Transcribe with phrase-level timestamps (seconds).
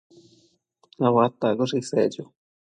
[0.97, 2.23] tabadtuaccoshe isec cho